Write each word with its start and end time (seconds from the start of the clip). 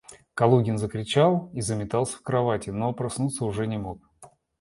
Калугин 0.33 0.79
закричал 0.79 1.51
и 1.53 1.61
заметался 1.61 2.17
в 2.17 2.23
кровати, 2.23 2.71
но 2.71 2.91
проснуться 2.91 3.45
уже 3.45 3.67
не 3.67 3.77
мог. 3.77 3.99